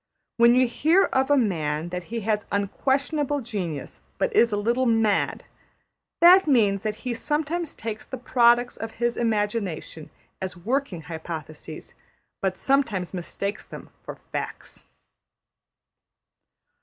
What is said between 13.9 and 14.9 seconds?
for facts.